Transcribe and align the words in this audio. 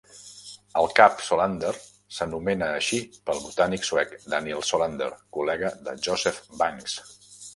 El 0.79 0.87
Cap 0.99 1.19
Solander 1.25 1.73
s'anomena 2.19 2.69
així 2.77 3.01
pel 3.29 3.43
botànic 3.43 3.85
suec 3.89 4.15
Daniel 4.35 4.65
Solander, 4.71 5.11
col·lega 5.39 5.73
de 5.89 5.97
Joseph 6.09 6.41
Banks. 6.63 6.97